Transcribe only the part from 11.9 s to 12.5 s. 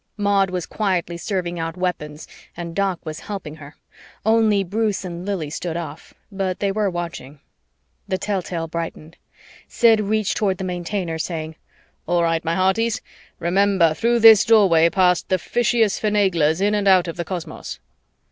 "All right,